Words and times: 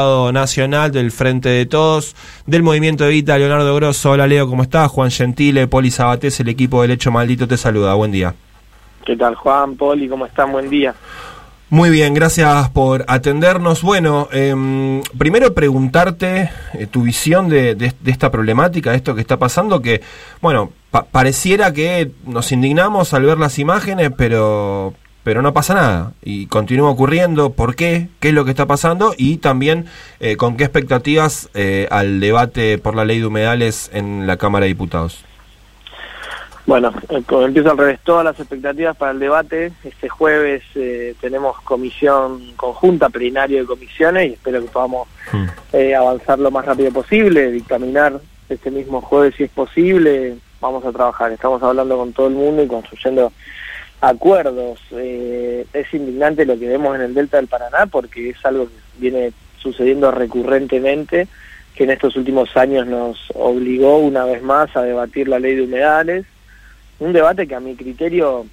nacional 0.00 0.92
del 0.92 1.10
Frente 1.10 1.48
de 1.48 1.66
Todos, 1.66 2.14
del 2.46 2.62
Movimiento 2.62 3.04
Evita, 3.04 3.36
Leonardo 3.36 3.74
Grosso. 3.74 4.12
Hola 4.12 4.28
Leo, 4.28 4.48
¿cómo 4.48 4.62
estás? 4.62 4.88
Juan 4.92 5.10
Gentile, 5.10 5.66
Poli 5.66 5.90
Sabatés, 5.90 6.38
el 6.38 6.48
equipo 6.48 6.82
del 6.82 6.92
Hecho 6.92 7.10
Maldito 7.10 7.48
te 7.48 7.56
saluda. 7.56 7.94
Buen 7.94 8.12
día. 8.12 8.32
¿Qué 9.04 9.16
tal 9.16 9.34
Juan, 9.34 9.74
Poli? 9.74 10.08
¿Cómo 10.08 10.24
están? 10.24 10.52
Buen 10.52 10.70
día. 10.70 10.94
Muy 11.68 11.90
bien, 11.90 12.14
gracias 12.14 12.70
por 12.70 13.06
atendernos. 13.08 13.82
Bueno, 13.82 14.28
em, 14.30 15.02
primero 15.18 15.52
preguntarte 15.52 16.48
eh, 16.74 16.86
tu 16.86 17.02
visión 17.02 17.48
de, 17.48 17.92
esta 18.06 18.30
problemática, 18.30 18.92
de 18.92 18.98
esto 18.98 19.16
que 19.16 19.20
está 19.20 19.36
pasando, 19.36 19.82
que, 19.82 20.00
bueno, 20.40 20.70
pareciera 21.10 21.72
que 21.72 22.12
nos 22.24 22.52
indignamos 22.52 23.14
al 23.14 23.24
ver 23.24 23.38
las 23.38 23.58
imágenes, 23.58 24.12
pero, 24.16 24.94
pero 25.24 25.42
no 25.42 25.52
pasa 25.52 25.74
nada 25.74 26.12
y 26.22 26.46
continúa 26.46 26.90
ocurriendo. 26.90 27.50
¿Por 27.50 27.74
qué? 27.76 28.08
¿Qué 28.20 28.28
es 28.28 28.34
lo 28.34 28.44
que 28.44 28.50
está 28.50 28.66
pasando? 28.66 29.14
Y 29.16 29.38
también 29.38 29.86
eh, 30.20 30.36
con 30.36 30.56
qué 30.56 30.64
expectativas 30.64 31.50
eh, 31.54 31.86
al 31.90 32.20
debate 32.20 32.78
por 32.78 32.94
la 32.94 33.04
ley 33.04 33.20
de 33.20 33.26
humedales 33.26 33.90
en 33.92 34.26
la 34.26 34.36
Cámara 34.36 34.64
de 34.64 34.68
Diputados. 34.68 35.24
Bueno, 36.66 36.92
eh, 37.08 37.22
empiezo 37.30 37.70
al 37.70 37.78
revés. 37.78 38.00
Todas 38.04 38.24
las 38.24 38.38
expectativas 38.38 38.96
para 38.96 39.12
el 39.12 39.18
debate. 39.18 39.72
Este 39.84 40.08
jueves 40.08 40.62
tenemos 41.20 41.60
comisión 41.62 42.52
conjunta, 42.56 43.08
plenario 43.08 43.60
de 43.60 43.66
comisiones 43.66 44.30
y 44.30 44.32
espero 44.34 44.60
que 44.60 44.68
podamos 44.68 45.08
hmm. 45.32 45.76
avanzar 45.98 46.38
lo 46.38 46.50
más 46.50 46.66
rápido 46.66 46.92
posible, 46.92 47.50
dictaminar 47.50 48.20
este 48.48 48.70
mismo 48.70 49.00
jueves 49.00 49.34
si 49.36 49.44
es 49.44 49.50
posible. 49.50 50.36
Vamos 50.60 50.84
a 50.84 50.92
trabajar. 50.92 51.32
Estamos 51.32 51.62
hablando 51.62 51.96
con 51.96 52.12
todo 52.12 52.28
el 52.28 52.34
mundo 52.34 52.62
y 52.62 52.66
construyendo 52.66 53.32
acuerdos. 54.00 54.80
Eh, 54.92 55.66
es 55.72 55.94
indignante 55.94 56.46
lo 56.46 56.58
que 56.58 56.68
vemos 56.68 56.94
en 56.96 57.02
el 57.02 57.14
Delta 57.14 57.36
del 57.36 57.48
Paraná 57.48 57.86
porque 57.86 58.30
es 58.30 58.44
algo 58.44 58.66
que 58.66 58.74
viene 58.98 59.32
sucediendo 59.58 60.10
recurrentemente, 60.10 61.28
que 61.74 61.84
en 61.84 61.90
estos 61.90 62.16
últimos 62.16 62.56
años 62.56 62.86
nos 62.86 63.18
obligó 63.34 63.98
una 63.98 64.24
vez 64.24 64.42
más 64.42 64.74
a 64.76 64.82
debatir 64.82 65.28
la 65.28 65.38
ley 65.38 65.54
de 65.54 65.62
humedales, 65.62 66.26
un 67.00 67.12
debate 67.12 67.46
que 67.46 67.54
a 67.54 67.60
mi 67.60 67.76
criterio 67.76 68.46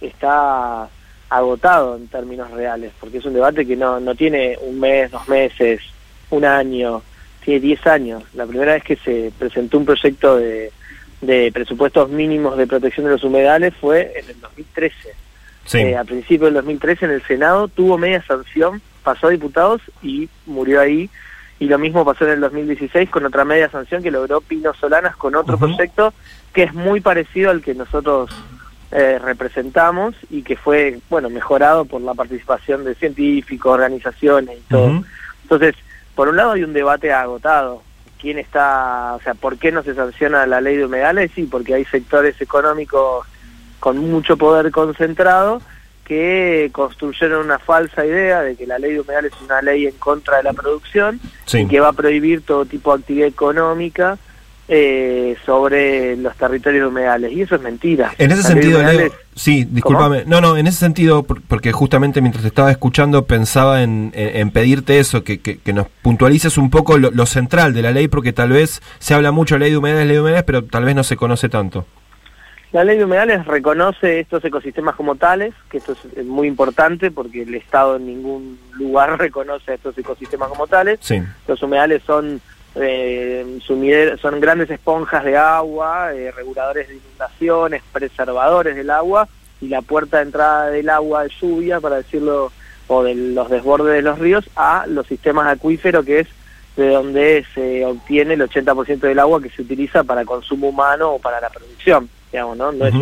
está 0.00 0.88
agotado 1.28 1.96
en 1.96 2.08
términos 2.08 2.50
reales, 2.50 2.92
porque 3.00 3.18
es 3.18 3.24
un 3.24 3.34
debate 3.34 3.66
que 3.66 3.76
no, 3.76 4.00
no 4.00 4.14
tiene 4.14 4.56
un 4.60 4.78
mes, 4.78 5.10
dos 5.10 5.28
meses, 5.28 5.80
un 6.30 6.44
año, 6.44 7.02
tiene 7.44 7.60
diez 7.60 7.86
años. 7.86 8.22
La 8.34 8.46
primera 8.46 8.74
vez 8.74 8.84
que 8.84 8.96
se 8.96 9.32
presentó 9.38 9.78
un 9.78 9.86
proyecto 9.86 10.36
de 10.36 10.70
de 11.20 11.50
presupuestos 11.52 12.10
mínimos 12.10 12.56
de 12.56 12.66
protección 12.66 13.06
de 13.06 13.12
los 13.12 13.24
humedales 13.24 13.74
fue 13.80 14.12
en 14.16 14.28
el 14.28 14.40
2013. 14.40 15.14
Eh, 15.74 15.96
a 15.96 16.04
principios 16.04 16.48
del 16.48 16.54
2013 16.54 17.06
en 17.06 17.10
el 17.10 17.22
Senado 17.22 17.68
tuvo 17.68 17.98
media 17.98 18.22
sanción, 18.24 18.80
pasó 19.02 19.26
a 19.26 19.30
diputados 19.30 19.80
y 20.02 20.28
murió 20.46 20.80
ahí. 20.80 21.10
Y 21.58 21.66
lo 21.66 21.78
mismo 21.78 22.04
pasó 22.04 22.26
en 22.26 22.32
el 22.32 22.40
2016 22.40 23.08
con 23.08 23.24
otra 23.24 23.44
media 23.44 23.70
sanción 23.70 24.02
que 24.02 24.10
logró 24.10 24.42
Pino 24.42 24.74
Solanas 24.74 25.16
con 25.16 25.34
otro 25.34 25.56
proyecto 25.56 26.12
que 26.52 26.64
es 26.64 26.74
muy 26.74 27.00
parecido 27.00 27.50
al 27.50 27.62
que 27.62 27.74
nosotros 27.74 28.30
eh, 28.92 29.18
representamos 29.18 30.14
y 30.30 30.42
que 30.42 30.56
fue, 30.56 30.98
bueno, 31.08 31.30
mejorado 31.30 31.86
por 31.86 32.02
la 32.02 32.14
participación 32.14 32.84
de 32.84 32.94
científicos, 32.94 33.72
organizaciones 33.72 34.58
y 34.58 34.62
todo. 34.68 35.02
Entonces, 35.42 35.74
por 36.14 36.28
un 36.28 36.36
lado 36.36 36.52
hay 36.52 36.62
un 36.62 36.74
debate 36.74 37.12
agotado 37.12 37.82
quién 38.20 38.38
está, 38.38 39.14
o 39.14 39.20
sea, 39.20 39.34
por 39.34 39.58
qué 39.58 39.72
no 39.72 39.82
se 39.82 39.94
sanciona 39.94 40.46
la 40.46 40.60
ley 40.60 40.76
de 40.76 40.86
humedales, 40.86 41.30
sí, 41.34 41.44
porque 41.44 41.74
hay 41.74 41.84
sectores 41.84 42.40
económicos 42.40 43.26
con 43.80 43.98
mucho 43.98 44.36
poder 44.36 44.70
concentrado 44.70 45.60
que 46.04 46.70
construyeron 46.72 47.44
una 47.44 47.58
falsa 47.58 48.06
idea 48.06 48.40
de 48.42 48.54
que 48.54 48.66
la 48.66 48.78
ley 48.78 48.92
de 48.92 49.00
humedales 49.00 49.32
es 49.34 49.42
una 49.42 49.60
ley 49.60 49.86
en 49.86 49.96
contra 49.96 50.36
de 50.36 50.44
la 50.44 50.52
producción 50.52 51.20
y 51.52 51.66
que 51.66 51.80
va 51.80 51.88
a 51.88 51.92
prohibir 51.92 52.42
todo 52.42 52.64
tipo 52.64 52.92
de 52.92 53.00
actividad 53.00 53.28
económica 53.28 54.16
eh, 54.68 55.36
sobre 55.46 56.16
los 56.16 56.34
territorios 56.36 56.88
humedales. 56.88 57.32
Y 57.32 57.42
eso 57.42 57.54
es 57.54 57.62
mentira. 57.62 58.12
En 58.18 58.32
ese 58.32 58.42
sentido, 58.42 58.80
sí, 59.34 59.64
discúlpame. 59.64 60.24
No, 60.26 60.40
no, 60.40 60.56
en 60.56 60.66
ese 60.66 60.78
sentido, 60.78 61.22
porque 61.22 61.70
justamente 61.70 62.20
mientras 62.20 62.42
te 62.42 62.48
estaba 62.48 62.70
escuchando 62.72 63.26
pensaba 63.26 63.82
en, 63.82 64.10
pedirte 64.52 64.98
eso, 64.98 65.22
que, 65.22 65.40
que, 65.40 65.72
nos 65.72 65.86
puntualices 66.02 66.58
un 66.58 66.70
poco 66.70 66.98
lo, 66.98 67.26
central 67.26 67.74
de 67.74 67.82
la 67.82 67.92
ley, 67.92 68.08
porque 68.08 68.32
tal 68.32 68.50
vez 68.50 68.82
se 68.98 69.14
habla 69.14 69.30
mucho 69.30 69.54
de 69.54 69.60
ley 69.60 69.70
de 69.70 69.76
humedales, 69.76 70.06
ley 70.06 70.16
de 70.16 70.20
humedales, 70.20 70.44
pero 70.44 70.64
tal 70.64 70.84
vez 70.84 70.96
no 70.96 71.04
se 71.04 71.16
conoce 71.16 71.48
tanto. 71.48 71.86
La 72.72 72.82
ley 72.82 72.98
de 72.98 73.04
humedales 73.04 73.46
reconoce 73.46 74.20
estos 74.20 74.44
ecosistemas 74.44 74.96
como 74.96 75.14
tales, 75.14 75.54
que 75.70 75.78
esto 75.78 75.96
es 76.16 76.26
muy 76.26 76.48
importante 76.48 77.12
porque 77.12 77.42
el 77.42 77.54
Estado 77.54 77.96
en 77.96 78.06
ningún 78.06 78.58
lugar 78.72 79.16
reconoce 79.18 79.74
estos 79.74 79.96
ecosistemas 79.96 80.48
como 80.48 80.66
tales. 80.66 80.98
Sí. 81.02 81.22
Los 81.46 81.62
humedales 81.62 82.02
son 82.04 82.40
eh, 82.78 83.58
son 84.20 84.40
grandes 84.40 84.70
esponjas 84.70 85.24
de 85.24 85.36
agua, 85.36 86.14
eh, 86.14 86.30
reguladores 86.30 86.88
de 86.88 86.96
inundaciones, 86.96 87.82
preservadores 87.92 88.76
del 88.76 88.90
agua 88.90 89.28
y 89.60 89.68
la 89.68 89.82
puerta 89.82 90.18
de 90.18 90.24
entrada 90.24 90.70
del 90.70 90.88
agua 90.90 91.24
de 91.24 91.32
lluvia, 91.40 91.80
para 91.80 91.96
decirlo, 91.96 92.52
o 92.88 93.02
de 93.02 93.14
los 93.14 93.48
desbordes 93.48 93.94
de 93.94 94.02
los 94.02 94.18
ríos, 94.18 94.48
a 94.56 94.86
los 94.86 95.06
sistemas 95.06 95.46
acuíferos, 95.46 96.04
que 96.04 96.20
es 96.20 96.28
de 96.76 96.90
donde 96.90 97.46
se 97.54 97.84
obtiene 97.86 98.34
el 98.34 98.42
80% 98.42 98.98
del 98.98 99.18
agua 99.18 99.40
que 99.40 99.48
se 99.48 99.62
utiliza 99.62 100.04
para 100.04 100.26
consumo 100.26 100.68
humano 100.68 101.12
o 101.12 101.18
para 101.18 101.40
la 101.40 101.48
producción, 101.48 102.08
digamos, 102.30 102.58
¿no? 102.58 102.72
No 102.72 102.86
es 102.86 102.94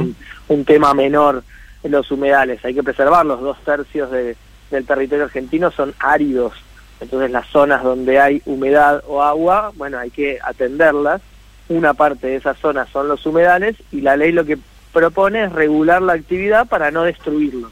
un, 0.48 0.64
tema 0.64 0.94
menor 0.94 1.42
en 1.82 1.90
los 1.90 2.08
humedales, 2.12 2.64
hay 2.64 2.74
que 2.74 2.84
preservarlos, 2.84 3.40
dos 3.40 3.58
tercios 3.64 4.10
de, 4.12 4.36
del 4.70 4.86
territorio 4.86 5.24
argentino 5.24 5.72
son 5.72 5.92
áridos, 5.98 6.52
entonces 7.00 7.30
las 7.30 7.46
zonas 7.48 7.82
donde 7.82 8.20
hay 8.20 8.42
humedad 8.46 9.02
o 9.06 9.22
agua, 9.22 9.72
bueno, 9.76 9.98
hay 9.98 10.10
que 10.10 10.38
atenderlas. 10.42 11.20
Una 11.68 11.94
parte 11.94 12.26
de 12.26 12.36
esas 12.36 12.58
zonas 12.58 12.88
son 12.90 13.08
los 13.08 13.24
humedales 13.24 13.76
y 13.90 14.00
la 14.02 14.16
ley 14.16 14.32
lo 14.32 14.44
que 14.44 14.58
propone 14.92 15.44
es 15.44 15.52
regular 15.52 16.02
la 16.02 16.12
actividad 16.12 16.66
para 16.66 16.90
no 16.90 17.02
destruirlo. 17.02 17.70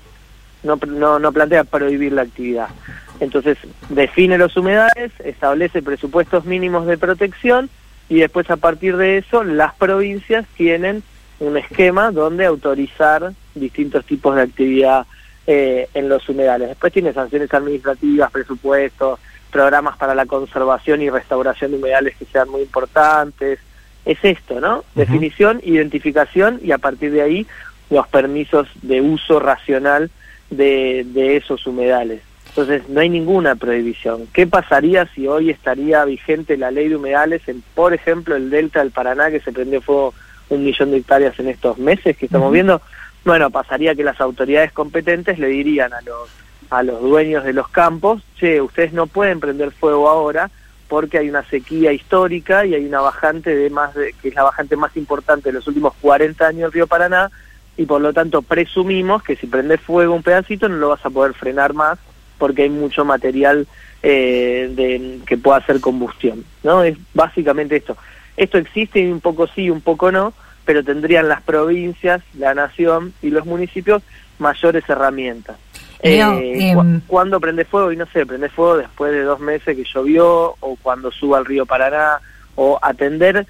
No, 0.62 0.78
no, 0.86 1.18
no 1.18 1.32
plantea 1.32 1.64
prohibir 1.64 2.12
la 2.12 2.22
actividad. 2.22 2.68
Entonces 3.20 3.58
define 3.88 4.38
los 4.38 4.56
humedales, 4.56 5.12
establece 5.24 5.82
presupuestos 5.82 6.44
mínimos 6.44 6.86
de 6.86 6.98
protección 6.98 7.68
y 8.08 8.20
después 8.20 8.50
a 8.50 8.56
partir 8.56 8.96
de 8.96 9.18
eso 9.18 9.44
las 9.44 9.74
provincias 9.74 10.46
tienen 10.56 11.02
un 11.38 11.56
esquema 11.56 12.10
donde 12.10 12.46
autorizar 12.46 13.32
distintos 13.54 14.04
tipos 14.04 14.36
de 14.36 14.42
actividad 14.42 15.06
eh, 15.46 15.88
en 15.94 16.08
los 16.08 16.28
humedales. 16.28 16.68
Después 16.68 16.92
tiene 16.92 17.12
sanciones 17.12 17.52
administrativas, 17.52 18.30
presupuestos, 18.30 19.18
programas 19.50 19.96
para 19.96 20.14
la 20.14 20.26
conservación 20.26 21.02
y 21.02 21.10
restauración 21.10 21.72
de 21.72 21.76
humedales 21.78 22.16
que 22.16 22.24
sean 22.26 22.48
muy 22.48 22.62
importantes. 22.62 23.58
Es 24.04 24.18
esto, 24.22 24.60
¿no? 24.60 24.84
Definición, 24.94 25.60
identificación 25.62 26.58
y 26.62 26.72
a 26.72 26.78
partir 26.78 27.12
de 27.12 27.22
ahí 27.22 27.46
los 27.90 28.08
permisos 28.08 28.68
de 28.82 29.00
uso 29.00 29.38
racional 29.38 30.10
de, 30.50 31.06
de 31.06 31.36
esos 31.36 31.66
humedales. 31.66 32.22
Entonces 32.48 32.88
no 32.88 33.00
hay 33.00 33.08
ninguna 33.08 33.54
prohibición. 33.54 34.26
¿Qué 34.32 34.46
pasaría 34.46 35.06
si 35.14 35.26
hoy 35.26 35.50
estaría 35.50 36.04
vigente 36.04 36.56
la 36.56 36.70
ley 36.70 36.88
de 36.88 36.96
humedales 36.96 37.46
en, 37.48 37.62
por 37.74 37.94
ejemplo, 37.94 38.36
el 38.36 38.50
delta 38.50 38.80
del 38.80 38.90
Paraná 38.90 39.30
que 39.30 39.40
se 39.40 39.52
prendió 39.52 39.80
fuego 39.80 40.12
un 40.50 40.64
millón 40.64 40.90
de 40.90 40.98
hectáreas 40.98 41.38
en 41.38 41.48
estos 41.48 41.78
meses 41.78 42.16
que 42.16 42.26
estamos 42.26 42.52
viendo? 42.52 42.82
Bueno, 43.24 43.50
pasaría 43.50 43.94
que 43.94 44.04
las 44.04 44.20
autoridades 44.20 44.72
competentes 44.72 45.38
le 45.38 45.48
dirían 45.48 45.92
a 45.92 46.00
los, 46.02 46.28
a 46.70 46.82
los 46.82 47.00
dueños 47.00 47.44
de 47.44 47.52
los 47.52 47.68
campos, 47.68 48.22
che, 48.36 48.60
ustedes 48.60 48.92
no 48.92 49.06
pueden 49.06 49.40
prender 49.40 49.70
fuego 49.70 50.08
ahora 50.08 50.50
porque 50.88 51.18
hay 51.18 51.30
una 51.30 51.42
sequía 51.44 51.92
histórica 51.92 52.66
y 52.66 52.74
hay 52.74 52.84
una 52.84 53.00
bajante 53.00 53.54
de 53.54 53.70
más 53.70 53.94
de, 53.94 54.14
que 54.20 54.28
es 54.28 54.34
la 54.34 54.42
bajante 54.42 54.76
más 54.76 54.94
importante 54.96 55.48
de 55.48 55.54
los 55.54 55.66
últimos 55.66 55.94
40 56.02 56.46
años 56.46 56.60
del 56.64 56.72
río 56.72 56.86
Paraná 56.86 57.30
y 57.78 57.86
por 57.86 58.02
lo 58.02 58.12
tanto 58.12 58.42
presumimos 58.42 59.22
que 59.22 59.36
si 59.36 59.46
prendes 59.46 59.80
fuego 59.80 60.14
un 60.14 60.22
pedacito 60.22 60.68
no 60.68 60.76
lo 60.76 60.90
vas 60.90 61.04
a 61.06 61.10
poder 61.10 61.32
frenar 61.32 61.72
más 61.72 61.98
porque 62.36 62.64
hay 62.64 62.70
mucho 62.70 63.04
material 63.04 63.66
eh, 64.02 64.70
de, 64.74 65.20
que 65.24 65.38
pueda 65.38 65.58
hacer 65.58 65.80
combustión, 65.80 66.44
¿no? 66.64 66.82
Es 66.82 66.98
básicamente 67.14 67.76
esto. 67.76 67.96
Esto 68.36 68.58
existe 68.58 69.12
un 69.12 69.20
poco 69.20 69.46
sí, 69.46 69.70
un 69.70 69.80
poco 69.80 70.10
no, 70.10 70.34
pero 70.64 70.82
tendrían 70.82 71.28
las 71.28 71.42
provincias, 71.42 72.22
la 72.38 72.54
nación 72.54 73.12
y 73.22 73.30
los 73.30 73.46
municipios 73.46 74.02
mayores 74.38 74.84
herramientas. 74.88 75.56
Eh, 76.02 76.20
em, 76.20 77.00
¿Cuándo 77.06 77.40
prende 77.40 77.64
fuego? 77.64 77.92
Y 77.92 77.96
no 77.96 78.06
sé, 78.06 78.26
prende 78.26 78.48
fuego 78.48 78.78
después 78.78 79.12
de 79.12 79.22
dos 79.22 79.38
meses 79.40 79.76
que 79.76 79.84
llovió 79.84 80.56
o 80.60 80.76
cuando 80.82 81.12
suba 81.12 81.38
al 81.38 81.44
río 81.44 81.64
Paraná 81.64 82.18
o 82.56 82.78
atender 82.82 83.46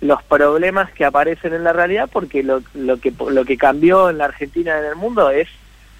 los 0.00 0.20
problemas 0.24 0.90
que 0.92 1.04
aparecen 1.04 1.54
en 1.54 1.62
la 1.62 1.72
realidad 1.72 2.10
porque 2.12 2.42
lo, 2.42 2.60
lo, 2.74 2.96
que, 2.98 3.12
lo 3.30 3.44
que 3.44 3.56
cambió 3.56 4.10
en 4.10 4.18
la 4.18 4.24
Argentina 4.24 4.74
y 4.74 4.80
en 4.80 4.86
el 4.86 4.96
mundo 4.96 5.30
es 5.30 5.48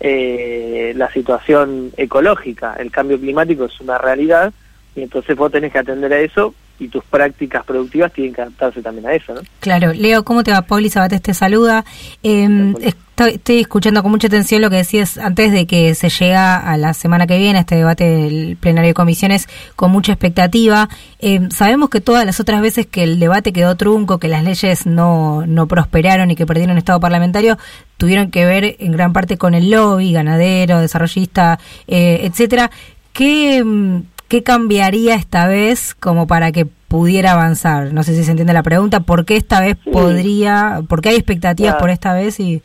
eh, 0.00 0.92
la 0.96 1.10
situación 1.12 1.92
ecológica. 1.96 2.74
El 2.78 2.90
cambio 2.90 3.20
climático 3.20 3.66
es 3.66 3.80
una 3.80 3.98
realidad 3.98 4.52
y 4.96 5.02
entonces 5.02 5.36
vos 5.36 5.52
tenés 5.52 5.72
que 5.72 5.78
atender 5.78 6.12
a 6.12 6.18
eso 6.18 6.52
y 6.82 6.88
tus 6.88 7.04
prácticas 7.04 7.64
productivas 7.64 8.12
tienen 8.12 8.34
que 8.34 8.42
adaptarse 8.42 8.82
también 8.82 9.06
a 9.06 9.14
eso, 9.14 9.34
¿no? 9.34 9.40
Claro. 9.60 9.92
Leo, 9.92 10.24
¿cómo 10.24 10.42
te 10.42 10.50
va? 10.50 10.62
Pauli 10.62 10.90
Sabates 10.90 11.22
te 11.22 11.34
saluda. 11.34 11.84
Eh, 12.22 12.74
Estoy, 13.14 13.60
escuchando 13.60 14.02
con 14.02 14.10
mucha 14.10 14.26
atención 14.26 14.62
lo 14.62 14.70
que 14.70 14.76
decías 14.76 15.18
antes 15.18 15.52
de 15.52 15.66
que 15.66 15.94
se 15.94 16.08
llega 16.08 16.56
a 16.56 16.76
la 16.78 16.94
semana 16.94 17.26
que 17.26 17.36
viene, 17.36 17.60
este 17.60 17.76
debate 17.76 18.04
del 18.04 18.56
plenario 18.56 18.88
de 18.88 18.94
comisiones, 18.94 19.48
con 19.76 19.92
mucha 19.92 20.12
expectativa. 20.12 20.88
Eh, 21.20 21.40
sabemos 21.50 21.90
que 21.90 22.00
todas 22.00 22.24
las 22.24 22.40
otras 22.40 22.62
veces 22.62 22.86
que 22.86 23.04
el 23.04 23.20
debate 23.20 23.52
quedó 23.52 23.76
trunco, 23.76 24.18
que 24.18 24.28
las 24.28 24.42
leyes 24.42 24.86
no, 24.86 25.44
no 25.46 25.68
prosperaron 25.68 26.30
y 26.30 26.36
que 26.36 26.46
perdieron 26.46 26.78
estado 26.78 27.00
parlamentario, 27.00 27.58
tuvieron 27.98 28.30
que 28.30 28.46
ver 28.46 28.76
en 28.80 28.92
gran 28.92 29.12
parte 29.12 29.36
con 29.36 29.54
el 29.54 29.70
lobby, 29.70 30.12
ganadero, 30.12 30.80
desarrollista, 30.80 31.58
eh, 31.86 32.20
etcétera. 32.22 32.70
¿Qué, 33.12 33.62
mm, 33.62 34.00
¿Qué 34.32 34.42
cambiaría 34.42 35.14
esta 35.14 35.46
vez 35.46 35.94
como 35.94 36.26
para 36.26 36.52
que 36.52 36.64
pudiera 36.64 37.32
avanzar? 37.32 37.92
No 37.92 38.02
sé 38.02 38.14
si 38.14 38.24
se 38.24 38.30
entiende 38.30 38.54
la 38.54 38.62
pregunta. 38.62 39.00
¿Por 39.00 39.26
qué 39.26 39.36
esta 39.36 39.60
vez 39.60 39.76
podría, 39.76 40.80
por 40.88 41.02
qué 41.02 41.10
hay 41.10 41.16
expectativas 41.16 41.74
por 41.74 41.90
esta 41.90 42.14
vez 42.14 42.40
y 42.40 42.62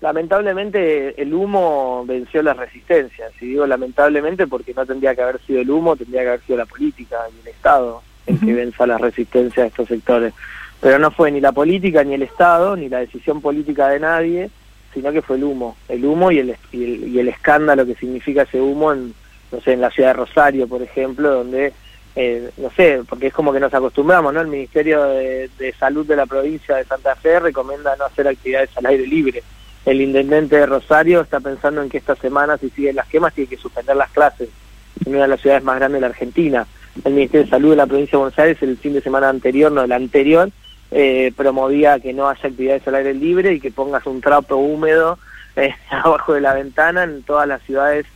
lamentablemente 0.00 1.20
el 1.20 1.34
humo 1.34 2.06
venció 2.06 2.42
la 2.42 2.54
resistencia. 2.54 3.26
Si 3.38 3.48
digo 3.48 3.66
lamentablemente 3.66 4.46
porque 4.46 4.72
no 4.72 4.86
tendría 4.86 5.14
que 5.14 5.20
haber 5.20 5.40
sido 5.42 5.60
el 5.60 5.70
humo, 5.70 5.94
tendría 5.94 6.22
que 6.22 6.28
haber 6.28 6.40
sido 6.40 6.56
la 6.56 6.64
política 6.64 7.18
y 7.36 7.40
el 7.42 7.48
Estado 7.48 8.00
el 8.26 8.40
que 8.40 8.54
venza 8.54 8.86
la 8.86 8.96
resistencia 8.96 9.64
de 9.64 9.68
estos 9.68 9.88
sectores. 9.88 10.32
Pero 10.80 10.98
no 10.98 11.10
fue 11.10 11.30
ni 11.30 11.42
la 11.42 11.52
política, 11.52 12.02
ni 12.02 12.14
el 12.14 12.22
Estado, 12.22 12.76
ni 12.76 12.88
la 12.88 13.00
decisión 13.00 13.42
política 13.42 13.88
de 13.88 14.00
nadie, 14.00 14.50
sino 14.94 15.12
que 15.12 15.20
fue 15.20 15.36
el 15.36 15.44
humo. 15.44 15.76
El 15.86 16.02
humo 16.06 16.30
y 16.30 16.38
el, 16.38 16.56
y 16.72 17.18
el, 17.18 17.28
escándalo 17.28 17.84
que 17.84 17.94
significa 17.94 18.44
ese 18.44 18.58
humo 18.58 18.94
en, 18.94 19.12
no 19.54 19.60
sé, 19.60 19.72
en 19.72 19.80
la 19.80 19.90
ciudad 19.90 20.10
de 20.10 20.14
Rosario, 20.14 20.68
por 20.68 20.82
ejemplo, 20.82 21.30
donde 21.30 21.72
eh, 22.16 22.50
no 22.58 22.70
sé, 22.70 23.00
porque 23.08 23.28
es 23.28 23.32
como 23.32 23.52
que 23.52 23.60
nos 23.60 23.74
acostumbramos, 23.74 24.32
¿no? 24.32 24.40
El 24.40 24.48
Ministerio 24.48 25.02
de, 25.04 25.74
Salud 25.78 26.06
de 26.06 26.16
la 26.16 26.26
provincia 26.26 26.76
de 26.76 26.84
Santa 26.84 27.16
Fe 27.16 27.40
recomienda 27.40 27.96
no 27.96 28.04
hacer 28.04 28.28
actividades 28.28 28.70
al 28.76 28.86
aire 28.86 29.06
libre 29.06 29.42
el 29.86 30.00
intendente 30.00 30.56
de 30.56 30.66
Rosario 30.66 31.20
está 31.20 31.40
pensando 31.40 31.82
en 31.82 31.90
que 31.90 31.98
esta 31.98 32.16
semana, 32.16 32.56
si 32.56 32.70
siguen 32.70 32.96
las 32.96 33.06
quemas, 33.06 33.34
tiene 33.34 33.50
que 33.50 33.56
suspender 33.56 33.94
las 33.96 34.10
clases 34.10 34.48
en 35.04 35.12
una 35.12 35.22
de 35.22 35.28
las 35.28 35.40
ciudades 35.40 35.62
más 35.62 35.76
grandes 35.76 36.00
de 36.00 36.00
la 36.00 36.06
Argentina. 36.12 36.66
El 37.04 37.12
Ministerio 37.12 37.44
de 37.44 37.50
Salud 37.50 37.70
de 37.70 37.76
la 37.76 37.86
provincia 37.86 38.12
de 38.12 38.18
Buenos 38.18 38.38
Aires, 38.38 38.62
el 38.62 38.78
fin 38.78 38.94
de 38.94 39.02
semana 39.02 39.28
anterior, 39.28 39.70
no 39.70 39.82
el 39.82 39.92
anterior, 39.92 40.50
eh, 40.90 41.32
promovía 41.36 41.98
que 41.98 42.14
no 42.14 42.28
haya 42.28 42.48
actividades 42.48 42.86
al 42.88 42.94
aire 42.94 43.14
libre 43.14 43.52
y 43.52 43.60
que 43.60 43.70
pongas 43.70 44.06
un 44.06 44.20
trapo 44.20 44.56
húmedo 44.56 45.18
eh, 45.56 45.74
abajo 45.90 46.32
de 46.32 46.40
la 46.40 46.54
ventana 46.54 47.04
en 47.04 47.22
todas 47.22 47.46
las 47.46 47.62
ciudades 47.62 48.06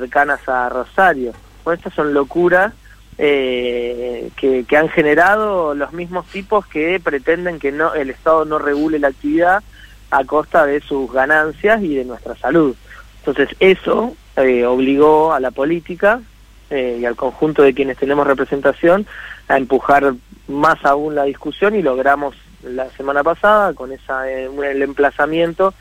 cercanas 0.00 0.46
a 0.46 0.68
Rosario. 0.68 1.32
Bueno, 1.64 1.76
estas 1.76 1.94
son 1.94 2.12
locuras 2.12 2.74
eh, 3.16 4.30
que, 4.36 4.76
han 4.76 4.90
generado 4.90 5.74
los 5.74 5.92
mismos 5.94 6.26
tipos 6.26 6.66
que 6.66 7.00
pretenden 7.00 7.58
que 7.58 7.72
no 7.72 7.94
el 7.94 8.10
Estado 8.10 8.44
no 8.44 8.58
regule 8.58 8.98
la 8.98 9.08
actividad 9.08 9.62
a 10.10 10.24
costa 10.24 10.66
de 10.66 10.80
sus 10.80 11.10
ganancias 11.10 11.82
y 11.82 11.94
de 11.94 12.04
nuestra 12.04 12.36
salud. 12.36 12.76
Entonces 13.20 13.56
eso 13.58 14.14
eh, 14.36 14.66
obligó 14.66 15.32
a 15.32 15.40
la 15.40 15.50
política 15.50 16.20
eh, 16.68 16.98
y 17.00 17.06
al 17.06 17.16
conjunto 17.16 17.62
de 17.62 17.72
quienes 17.72 17.96
tenemos 17.96 18.26
representación 18.26 19.06
a 19.48 19.56
empujar 19.56 20.14
más 20.46 20.84
aún 20.84 21.14
la 21.14 21.24
discusión 21.24 21.74
y 21.74 21.82
logramos 21.82 22.36
la 22.62 22.90
semana 22.90 23.24
pasada 23.24 23.72
con 23.72 23.92
esa 23.92 24.30
eh, 24.30 24.50
el 24.70 24.82
emplazamiento 24.82 25.72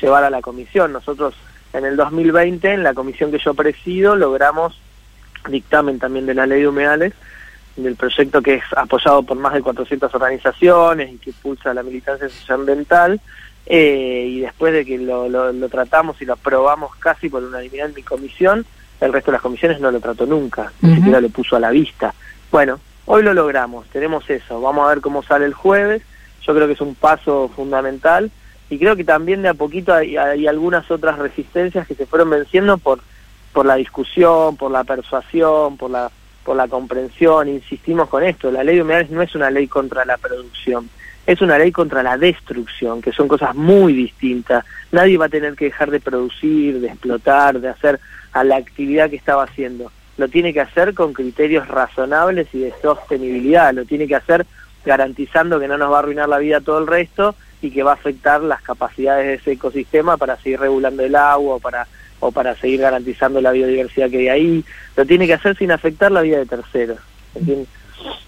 llevar 0.00 0.24
a 0.24 0.30
la 0.30 0.40
comisión. 0.40 0.92
Nosotros 0.92 1.34
en 1.72 1.84
el 1.84 1.96
2020 1.96 2.72
en 2.72 2.82
la 2.82 2.94
comisión 2.94 3.30
que 3.30 3.38
yo 3.38 3.54
presido 3.54 4.16
logramos 4.16 4.78
dictamen 5.48 5.98
también 5.98 6.26
de 6.26 6.34
la 6.34 6.46
ley 6.46 6.62
de 6.62 6.68
humedales 6.68 7.14
del 7.76 7.96
proyecto 7.96 8.42
que 8.42 8.54
es 8.54 8.64
apoyado 8.76 9.22
por 9.22 9.38
más 9.38 9.54
de 9.54 9.62
400 9.62 10.12
organizaciones 10.14 11.12
y 11.12 11.18
que 11.18 11.30
impulsa 11.30 11.72
la 11.72 11.82
militancia 11.82 12.28
socioambiental 12.28 13.20
eh, 13.66 14.26
y 14.28 14.40
después 14.40 14.72
de 14.72 14.84
que 14.84 14.98
lo, 14.98 15.28
lo, 15.28 15.68
tratamos 15.68 16.20
y 16.20 16.24
lo 16.24 16.32
aprobamos 16.32 16.94
casi 16.96 17.28
por 17.28 17.44
unanimidad 17.44 17.88
en 17.88 17.94
mi 17.94 18.02
comisión, 18.02 18.66
el 19.00 19.12
resto 19.12 19.30
de 19.30 19.36
las 19.36 19.42
comisiones 19.42 19.80
no 19.80 19.90
lo 19.90 20.00
trató 20.00 20.26
nunca, 20.26 20.72
ni 20.80 20.96
siquiera 20.96 21.20
lo 21.20 21.28
puso 21.28 21.56
a 21.56 21.60
la 21.60 21.70
vista. 21.70 22.12
Bueno, 22.50 22.80
hoy 23.06 23.22
lo 23.22 23.32
logramos, 23.32 23.86
tenemos 23.88 24.28
eso, 24.28 24.60
vamos 24.60 24.86
a 24.86 24.88
ver 24.88 25.00
cómo 25.00 25.22
sale 25.22 25.44
el 25.44 25.54
jueves, 25.54 26.02
yo 26.42 26.54
creo 26.54 26.66
que 26.66 26.72
es 26.72 26.80
un 26.80 26.94
paso 26.96 27.48
fundamental 27.54 28.30
y 28.70 28.78
creo 28.78 28.94
que 28.94 29.04
también 29.04 29.42
de 29.42 29.48
a 29.48 29.54
poquito 29.54 29.92
hay, 29.92 30.16
algunas 30.16 30.88
otras 30.92 31.18
resistencias 31.18 31.86
que 31.88 31.96
se 31.96 32.06
fueron 32.06 32.30
venciendo 32.30 32.78
por, 32.78 33.00
por 33.52 33.66
la 33.66 33.74
discusión, 33.74 34.56
por 34.56 34.70
la 34.70 34.84
persuasión, 34.84 35.76
por 35.76 35.90
la, 35.90 36.08
por 36.44 36.56
la 36.56 36.68
comprensión, 36.68 37.48
insistimos 37.48 38.08
con 38.08 38.22
esto, 38.22 38.50
la 38.52 38.62
ley 38.62 38.76
de 38.76 38.82
humedales 38.82 39.10
no 39.10 39.22
es 39.22 39.34
una 39.34 39.50
ley 39.50 39.66
contra 39.66 40.04
la 40.04 40.16
producción, 40.18 40.88
es 41.26 41.40
una 41.42 41.58
ley 41.58 41.72
contra 41.72 42.04
la 42.04 42.16
destrucción, 42.16 43.02
que 43.02 43.10
son 43.12 43.26
cosas 43.26 43.56
muy 43.56 43.92
distintas. 43.92 44.64
Nadie 44.92 45.18
va 45.18 45.26
a 45.26 45.30
tener 45.30 45.54
que 45.54 45.66
dejar 45.66 45.90
de 45.90 46.00
producir, 46.00 46.80
de 46.80 46.88
explotar, 46.88 47.60
de 47.60 47.68
hacer 47.68 47.98
a 48.32 48.44
la 48.44 48.56
actividad 48.56 49.10
que 49.10 49.16
estaba 49.16 49.42
haciendo. 49.42 49.90
Lo 50.16 50.28
tiene 50.28 50.52
que 50.52 50.60
hacer 50.60 50.94
con 50.94 51.12
criterios 51.12 51.66
razonables 51.66 52.46
y 52.52 52.60
de 52.60 52.72
sostenibilidad, 52.80 53.74
lo 53.74 53.84
tiene 53.84 54.06
que 54.06 54.14
hacer 54.14 54.46
garantizando 54.84 55.58
que 55.58 55.68
no 55.68 55.76
nos 55.76 55.90
va 55.90 55.96
a 55.96 55.98
arruinar 55.98 56.28
la 56.28 56.38
vida 56.38 56.60
todo 56.60 56.78
el 56.78 56.86
resto 56.86 57.34
y 57.62 57.70
que 57.70 57.82
va 57.82 57.92
a 57.92 57.94
afectar 57.94 58.42
las 58.42 58.62
capacidades 58.62 59.26
de 59.26 59.34
ese 59.34 59.52
ecosistema 59.52 60.16
para 60.16 60.36
seguir 60.36 60.60
regulando 60.60 61.02
el 61.02 61.14
agua 61.14 61.56
o 61.56 61.60
para 61.60 61.86
o 62.20 62.30
para 62.30 62.54
seguir 62.54 62.80
garantizando 62.80 63.40
la 63.40 63.50
biodiversidad 63.50 64.10
que 64.10 64.18
hay 64.18 64.28
ahí. 64.28 64.64
Lo 64.96 65.06
tiene 65.06 65.26
que 65.26 65.34
hacer 65.34 65.56
sin 65.56 65.72
afectar 65.72 66.12
la 66.12 66.20
vida 66.20 66.38
de 66.38 66.46
terceros. 66.46 66.98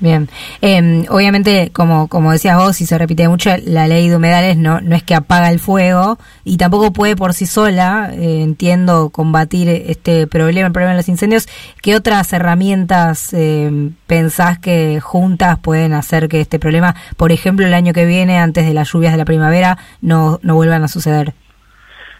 Bien, 0.02 0.28
eh, 0.62 1.04
obviamente, 1.10 1.70
como, 1.72 2.08
como 2.08 2.32
decías 2.32 2.56
vos, 2.56 2.80
y 2.80 2.86
se 2.86 2.98
repite 2.98 3.28
mucho, 3.28 3.50
la 3.64 3.86
ley 3.86 4.08
de 4.08 4.16
humedales 4.16 4.56
no, 4.56 4.80
no 4.80 4.96
es 4.96 5.04
que 5.04 5.14
apaga 5.14 5.48
el 5.48 5.60
fuego 5.60 6.18
y 6.42 6.56
tampoco 6.56 6.92
puede 6.92 7.14
por 7.14 7.34
sí 7.34 7.46
sola, 7.46 8.10
eh, 8.12 8.42
entiendo, 8.42 9.10
combatir 9.10 9.68
este 9.68 10.26
problema, 10.26 10.66
el 10.66 10.72
problema 10.72 10.90
de 10.90 10.96
los 10.96 11.08
incendios. 11.08 11.46
¿Qué 11.82 11.94
otras 11.94 12.32
herramientas 12.32 13.32
eh, 13.32 13.90
pensás 14.08 14.58
que 14.58 14.98
juntas 14.98 15.60
pueden 15.60 15.92
hacer 15.92 16.28
que 16.28 16.40
este 16.40 16.58
problema, 16.58 16.96
por 17.16 17.30
ejemplo, 17.30 17.64
el 17.64 17.74
año 17.74 17.92
que 17.92 18.04
viene, 18.04 18.40
antes 18.40 18.66
de 18.66 18.74
las 18.74 18.92
lluvias 18.92 19.12
de 19.12 19.18
la 19.18 19.24
primavera, 19.24 19.78
no, 20.00 20.40
no 20.42 20.56
vuelvan 20.56 20.82
a 20.82 20.88
suceder? 20.88 21.32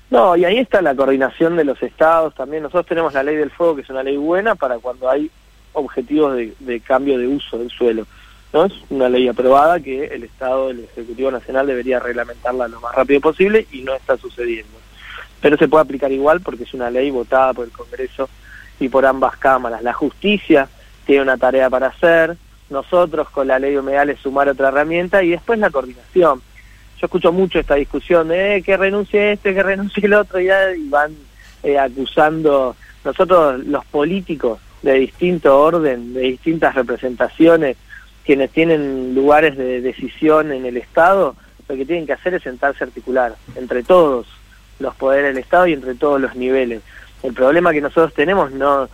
No, 0.08 0.36
y 0.36 0.44
ahí 0.44 0.58
está 0.58 0.82
la 0.82 0.94
coordinación 0.94 1.56
de 1.56 1.64
los 1.64 1.82
estados 1.82 2.32
también. 2.36 2.62
Nosotros 2.62 2.86
tenemos 2.86 3.12
la 3.12 3.24
ley 3.24 3.34
del 3.34 3.50
fuego, 3.50 3.74
que 3.74 3.82
es 3.82 3.90
una 3.90 4.04
ley 4.04 4.16
buena 4.16 4.54
para 4.54 4.78
cuando 4.78 5.10
hay 5.10 5.28
objetivos 5.72 6.36
de, 6.36 6.80
cambio 6.80 7.18
de 7.18 7.26
uso 7.26 7.58
del 7.58 7.70
suelo. 7.70 8.06
¿no? 8.52 8.66
Es 8.66 8.72
una 8.90 9.08
ley 9.08 9.28
aprobada 9.28 9.80
que 9.80 10.06
el 10.06 10.24
Estado, 10.24 10.70
el 10.70 10.80
Ejecutivo 10.80 11.30
Nacional 11.30 11.66
debería 11.66 12.00
reglamentarla 12.00 12.68
lo 12.68 12.80
más 12.80 12.94
rápido 12.94 13.20
posible 13.20 13.66
y 13.72 13.82
no 13.82 13.94
está 13.94 14.16
sucediendo. 14.16 14.72
Pero 15.40 15.56
se 15.56 15.68
puede 15.68 15.82
aplicar 15.82 16.12
igual 16.12 16.40
porque 16.40 16.64
es 16.64 16.74
una 16.74 16.90
ley 16.90 17.10
votada 17.10 17.52
por 17.52 17.64
el 17.64 17.72
Congreso 17.72 18.28
y 18.78 18.88
por 18.88 19.06
ambas 19.06 19.36
cámaras. 19.36 19.82
La 19.82 19.92
justicia 19.92 20.68
tiene 21.06 21.22
una 21.22 21.36
tarea 21.36 21.68
para 21.68 21.88
hacer, 21.88 22.36
nosotros 22.70 23.28
con 23.30 23.48
la 23.48 23.58
ley 23.58 23.72
de 23.72 23.80
humedales 23.80 24.20
sumar 24.20 24.48
otra 24.48 24.68
herramienta 24.68 25.22
y 25.22 25.30
después 25.30 25.58
la 25.58 25.70
coordinación. 25.70 26.42
Yo 26.98 27.06
escucho 27.06 27.32
mucho 27.32 27.58
esta 27.58 27.74
discusión 27.74 28.28
de 28.28 28.56
eh, 28.56 28.62
que 28.62 28.76
renuncie 28.76 29.32
este, 29.32 29.54
que 29.54 29.62
renuncie 29.62 30.06
el 30.06 30.14
otro 30.14 30.40
y, 30.40 30.46
y 30.46 30.88
van 30.88 31.12
eh, 31.62 31.78
acusando 31.78 32.76
nosotros 33.04 33.64
los 33.66 33.84
políticos 33.86 34.60
de 34.82 34.94
distinto 34.94 35.60
orden, 35.60 36.14
de 36.14 36.20
distintas 36.20 36.74
representaciones, 36.74 37.76
quienes 38.24 38.50
tienen 38.50 39.14
lugares 39.14 39.56
de 39.56 39.80
decisión 39.80 40.52
en 40.52 40.66
el 40.66 40.76
Estado, 40.76 41.34
lo 41.68 41.76
que 41.76 41.86
tienen 41.86 42.06
que 42.06 42.12
hacer 42.12 42.34
es 42.34 42.42
sentarse 42.42 42.84
a 42.84 42.86
articular 42.86 43.34
entre 43.56 43.82
todos 43.82 44.26
los 44.78 44.94
poderes 44.96 45.34
del 45.34 45.42
Estado 45.42 45.66
y 45.66 45.72
entre 45.72 45.94
todos 45.94 46.20
los 46.20 46.34
niveles. 46.34 46.82
El 47.22 47.32
problema 47.32 47.72
que 47.72 47.80
nosotros 47.80 48.12
tenemos 48.14 48.50
no, 48.52 48.88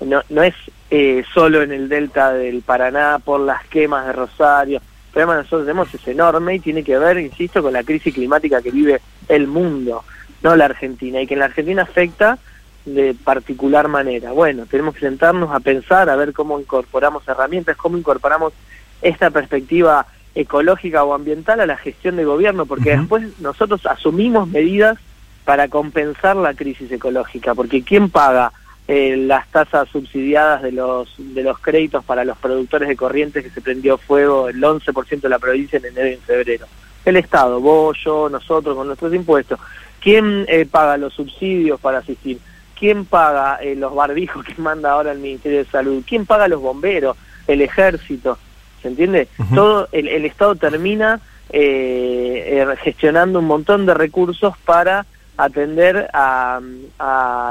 no, 0.00 0.22
no 0.28 0.42
es 0.42 0.54
eh, 0.90 1.24
solo 1.32 1.62
en 1.62 1.72
el 1.72 1.88
delta 1.88 2.32
del 2.32 2.62
Paraná 2.62 3.18
por 3.18 3.40
las 3.40 3.66
quemas 3.66 4.06
de 4.06 4.12
Rosario, 4.12 4.80
el 5.12 5.12
problema 5.12 5.34
que 5.34 5.42
nosotros 5.42 5.66
tenemos 5.66 5.94
es 5.94 6.08
enorme 6.08 6.54
y 6.54 6.60
tiene 6.60 6.82
que 6.82 6.96
ver, 6.96 7.18
insisto, 7.18 7.62
con 7.62 7.74
la 7.74 7.84
crisis 7.84 8.14
climática 8.14 8.62
que 8.62 8.70
vive 8.70 9.02
el 9.28 9.46
mundo, 9.46 10.04
no 10.42 10.56
la 10.56 10.64
Argentina, 10.64 11.20
y 11.20 11.26
que 11.26 11.34
en 11.34 11.40
la 11.40 11.46
Argentina 11.46 11.82
afecta 11.82 12.38
de 12.84 13.14
particular 13.14 13.88
manera. 13.88 14.32
Bueno, 14.32 14.66
tenemos 14.66 14.94
que 14.94 15.00
sentarnos 15.00 15.50
a 15.52 15.60
pensar, 15.60 16.10
a 16.10 16.16
ver 16.16 16.32
cómo 16.32 16.58
incorporamos 16.58 17.26
herramientas, 17.28 17.76
cómo 17.76 17.96
incorporamos 17.96 18.52
esta 19.00 19.30
perspectiva 19.30 20.06
ecológica 20.34 21.04
o 21.04 21.14
ambiental 21.14 21.60
a 21.60 21.66
la 21.66 21.76
gestión 21.76 22.16
de 22.16 22.24
gobierno, 22.24 22.66
porque 22.66 22.96
después 22.96 23.38
nosotros 23.40 23.84
asumimos 23.86 24.48
medidas 24.48 24.98
para 25.44 25.68
compensar 25.68 26.36
la 26.36 26.54
crisis 26.54 26.90
ecológica, 26.90 27.54
porque 27.54 27.82
¿quién 27.82 28.08
paga 28.10 28.52
eh, 28.88 29.16
las 29.16 29.48
tasas 29.48 29.88
subsidiadas 29.88 30.62
de 30.62 30.72
los, 30.72 31.14
de 31.18 31.42
los 31.42 31.58
créditos 31.58 32.04
para 32.04 32.24
los 32.24 32.38
productores 32.38 32.88
de 32.88 32.96
corrientes 32.96 33.44
que 33.44 33.50
se 33.50 33.60
prendió 33.60 33.98
fuego 33.98 34.48
el 34.48 34.60
11% 34.60 35.20
de 35.20 35.28
la 35.28 35.38
provincia 35.38 35.78
en 35.78 35.86
enero 35.86 36.08
y 36.08 36.12
en 36.14 36.20
febrero? 36.20 36.66
El 37.04 37.16
Estado, 37.16 37.60
vos, 37.60 37.98
yo, 38.04 38.28
nosotros 38.28 38.76
con 38.76 38.86
nuestros 38.86 39.12
impuestos. 39.12 39.58
¿Quién 40.00 40.44
eh, 40.48 40.66
paga 40.66 40.96
los 40.96 41.12
subsidios 41.12 41.80
para 41.80 41.98
asistir? 41.98 42.38
¿Quién 42.82 43.04
paga 43.04 43.58
eh, 43.62 43.76
los 43.76 43.94
barbijos 43.94 44.44
que 44.44 44.60
manda 44.60 44.90
ahora 44.90 45.12
el 45.12 45.20
Ministerio 45.20 45.58
de 45.58 45.66
Salud? 45.66 46.02
¿Quién 46.04 46.26
paga 46.26 46.48
los 46.48 46.60
bomberos? 46.60 47.16
¿El 47.46 47.60
ejército? 47.60 48.38
¿Se 48.82 48.88
entiende? 48.88 49.28
Todo 49.54 49.86
el, 49.92 50.08
Estado 50.24 50.56
termina 50.56 51.20
eh, 51.50 52.58
eh, 52.60 52.76
gestionando 52.82 53.38
un 53.38 53.44
montón 53.44 53.86
de 53.86 53.94
recursos 53.94 54.58
para 54.64 55.06
atender 55.36 56.10
a, 56.12 56.60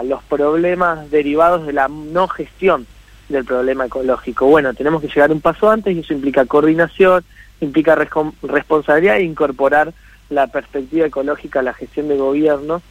los 0.04 0.22
problemas 0.24 1.10
derivados 1.10 1.66
de 1.66 1.72
la 1.72 1.88
no 1.88 2.28
gestión 2.28 2.86
del 3.30 3.46
problema 3.46 3.86
ecológico. 3.86 4.48
Bueno, 4.48 4.74
tenemos 4.74 5.02
que 5.02 5.08
llegar 5.08 5.32
un 5.32 5.40
paso 5.40 5.72
antes 5.72 5.96
y 5.96 6.00
eso 6.00 6.14
implica 6.14 6.46
coordinación, 6.46 7.24
implica 7.62 7.96
responsabilidad 7.96 9.16
e 9.16 9.24
incorporar 9.24 9.94
la 10.30 10.48
perspectiva 10.48 11.06
ecológica 11.06 11.62
a 11.62 11.64
la 11.64 11.74
gestión 11.74 12.10
de 12.10 12.18
gobierno 12.18 12.82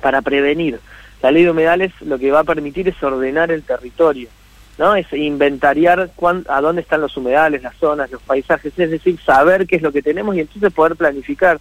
para 0.00 0.20
prevenir. 0.20 0.80
La 1.26 1.32
ley 1.32 1.42
de 1.42 1.50
humedales 1.50 1.92
lo 2.02 2.18
que 2.18 2.30
va 2.30 2.40
a 2.40 2.44
permitir 2.44 2.86
es 2.86 3.02
ordenar 3.02 3.50
el 3.50 3.64
territorio, 3.64 4.28
¿no? 4.78 4.94
Es 4.94 5.12
inventariar 5.12 6.08
a 6.48 6.60
dónde 6.60 6.82
están 6.82 7.00
los 7.00 7.16
humedales, 7.16 7.62
las 7.62 7.76
zonas, 7.76 8.12
los 8.12 8.22
paisajes, 8.22 8.78
es 8.78 8.90
decir, 8.92 9.18
saber 9.20 9.66
qué 9.66 9.74
es 9.74 9.82
lo 9.82 9.90
que 9.90 10.02
tenemos 10.02 10.36
y 10.36 10.40
entonces 10.40 10.72
poder 10.72 10.94
planificar 10.94 11.58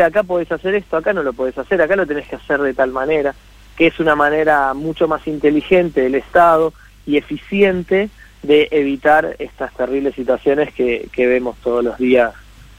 acá 0.00 0.22
podés 0.22 0.50
hacer 0.50 0.74
esto, 0.74 0.96
acá 0.96 1.12
no 1.12 1.22
lo 1.22 1.32
podés 1.32 1.58
hacer, 1.58 1.82
acá 1.82 1.96
lo 1.96 2.06
tenés 2.06 2.26
que 2.26 2.36
hacer 2.36 2.60
de 2.62 2.72
tal 2.72 2.92
manera, 2.92 3.34
que 3.76 3.88
es 3.88 4.00
una 4.00 4.14
manera 4.14 4.72
mucho 4.72 5.08
más 5.08 5.26
inteligente 5.26 6.00
del 6.00 6.14
Estado 6.14 6.72
y 7.04 7.18
eficiente 7.18 8.08
de 8.42 8.68
evitar 8.70 9.36
estas 9.38 9.74
terribles 9.74 10.14
situaciones 10.14 10.72
que, 10.72 11.10
vemos 11.16 11.56
todos 11.62 11.84
los 11.84 11.98
días, 11.98 12.32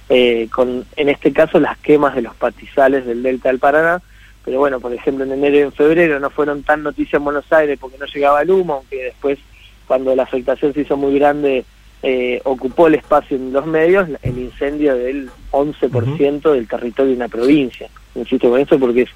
eh, 0.09 0.47
con 0.51 0.85
en 0.95 1.09
este 1.09 1.31
caso 1.31 1.59
las 1.59 1.77
quemas 1.77 2.15
de 2.15 2.23
los 2.23 2.35
patizales 2.35 3.05
del 3.05 3.21
Delta 3.21 3.49
del 3.49 3.59
Paraná, 3.59 4.01
pero 4.43 4.59
bueno, 4.59 4.79
por 4.79 4.93
ejemplo 4.93 5.23
en 5.23 5.31
enero 5.31 5.57
y 5.57 5.61
en 5.61 5.71
febrero 5.71 6.19
no 6.19 6.29
fueron 6.29 6.63
tan 6.63 6.83
noticias 6.83 7.15
en 7.15 7.23
Buenos 7.25 7.51
Aires 7.51 7.77
porque 7.79 7.97
no 7.97 8.05
llegaba 8.05 8.41
el 8.41 8.51
humo, 8.51 8.75
aunque 8.75 9.03
después 9.03 9.39
cuando 9.87 10.15
la 10.15 10.23
afectación 10.23 10.73
se 10.73 10.81
hizo 10.81 10.97
muy 10.97 11.17
grande 11.17 11.65
eh, 12.05 12.41
ocupó 12.43 12.87
el 12.87 12.95
espacio 12.95 13.37
en 13.37 13.53
los 13.53 13.65
medios 13.65 14.09
el 14.21 14.37
incendio 14.37 14.93
del 14.95 15.29
11% 15.51 16.51
del 16.51 16.67
territorio 16.67 17.11
de 17.11 17.15
una 17.15 17.29
provincia. 17.29 17.87
Insisto 18.15 18.49
con 18.49 18.59
eso 18.59 18.77
porque 18.77 19.03
es 19.03 19.09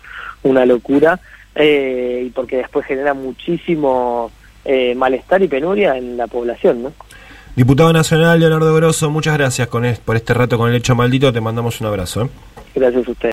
una 0.44 0.66
locura 0.66 1.20
eh, 1.54 2.24
y 2.28 2.30
porque 2.30 2.58
después 2.58 2.86
genera 2.86 3.14
muchísimo 3.14 4.32
eh, 4.64 4.96
malestar 4.96 5.44
y 5.44 5.50
penuria 5.50 5.98
en 5.98 6.16
la 6.16 6.28
población. 6.28 6.84
¿no? 6.84 6.94
Diputado 7.58 7.92
Nacional 7.92 8.40
Leonardo 8.40 8.74
Grosso, 8.76 9.10
muchas 9.10 9.38
gracias 9.38 9.68
con 9.68 9.84
por 10.06 10.16
este 10.16 10.34
rato 10.34 10.58
con 10.58 10.70
el 10.70 10.76
hecho 10.76 10.96
maldito. 10.96 11.34
Te 11.34 11.42
mandamos 11.42 11.82
un 11.82 11.88
abrazo. 11.88 12.30
Gracias 12.74 13.08
a 13.08 13.12
usted. 13.12 13.26